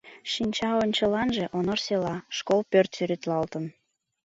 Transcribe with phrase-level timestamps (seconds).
[0.31, 3.65] Шинча ончыланже Онор села, школ пӧрт сӱретлалтын.